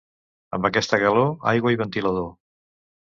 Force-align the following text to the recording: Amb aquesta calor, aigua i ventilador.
Amb 0.57 0.67
aquesta 0.69 0.99
calor, 1.03 1.29
aigua 1.51 1.73
i 1.75 1.79
ventilador. 1.83 2.33